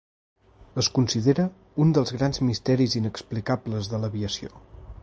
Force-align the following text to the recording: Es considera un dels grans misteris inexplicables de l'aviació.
Es 0.83 0.87
considera 0.95 1.45
un 1.85 1.93
dels 1.99 2.15
grans 2.17 2.43
misteris 2.49 2.97
inexplicables 3.03 3.93
de 3.95 4.03
l'aviació. 4.07 4.57